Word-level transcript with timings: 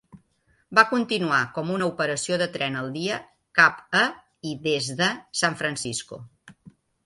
Va 0.77 0.83
continuar 0.93 1.41
com 1.57 1.69
una 1.73 1.89
operació 1.89 2.39
de 2.43 2.47
tren 2.57 2.79
al 2.81 2.89
dia 2.97 3.21
cap 3.61 3.87
a 4.03 4.03
i 4.53 4.57
des 4.67 4.91
de 5.03 5.13
San 5.45 5.63
Francisco. 5.65 6.23